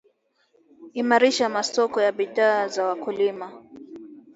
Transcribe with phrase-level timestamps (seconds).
[0.93, 3.51] imarisha masoko ya bidhaa za wakulima